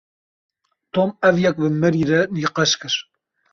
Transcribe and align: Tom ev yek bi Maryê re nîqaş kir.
Tom 0.93 1.09
ev 1.27 1.35
yek 1.43 1.55
bi 1.61 1.67
Maryê 1.81 2.05
re 2.09 2.19
nîqaş 2.33 2.71
kir. 2.79 2.95